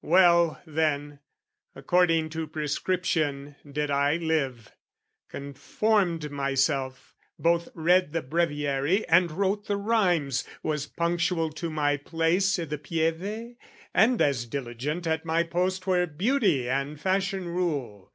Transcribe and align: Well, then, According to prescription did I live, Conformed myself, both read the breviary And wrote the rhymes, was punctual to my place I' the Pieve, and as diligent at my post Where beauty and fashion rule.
Well, 0.00 0.62
then, 0.64 1.18
According 1.74 2.30
to 2.30 2.46
prescription 2.46 3.56
did 3.70 3.90
I 3.90 4.16
live, 4.16 4.72
Conformed 5.28 6.30
myself, 6.30 7.14
both 7.38 7.68
read 7.74 8.14
the 8.14 8.22
breviary 8.22 9.06
And 9.10 9.30
wrote 9.30 9.66
the 9.66 9.76
rhymes, 9.76 10.44
was 10.62 10.86
punctual 10.86 11.50
to 11.50 11.68
my 11.68 11.98
place 11.98 12.58
I' 12.58 12.64
the 12.64 12.78
Pieve, 12.78 13.56
and 13.92 14.22
as 14.22 14.46
diligent 14.46 15.06
at 15.06 15.26
my 15.26 15.42
post 15.42 15.86
Where 15.86 16.06
beauty 16.06 16.66
and 16.66 16.98
fashion 16.98 17.46
rule. 17.48 18.10